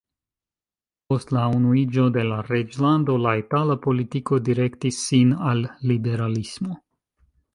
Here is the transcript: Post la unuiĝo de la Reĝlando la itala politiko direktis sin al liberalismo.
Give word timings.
Post 1.11 1.33
la 1.37 1.43
unuiĝo 1.57 2.05
de 2.15 2.23
la 2.29 2.39
Reĝlando 2.47 3.17
la 3.25 3.35
itala 3.43 3.77
politiko 3.85 4.41
direktis 4.49 5.03
sin 5.11 5.35
al 5.51 5.63
liberalismo. 5.91 6.81